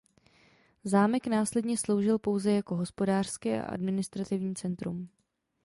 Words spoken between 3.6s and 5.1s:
a administrativní centrum.